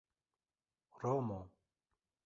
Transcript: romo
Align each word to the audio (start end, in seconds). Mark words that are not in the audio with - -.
romo 1.01 1.39